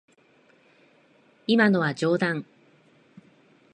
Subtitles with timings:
[1.45, 2.43] 今のは冗談。